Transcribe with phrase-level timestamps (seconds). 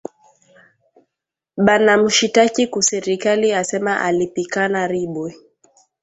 [1.65, 5.29] Bana mushitaki ku serikali asema alipikana ribwe